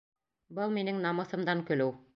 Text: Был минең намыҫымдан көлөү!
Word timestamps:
Был 0.59 0.73
минең 0.79 0.99
намыҫымдан 1.05 1.65
көлөү! 1.71 1.97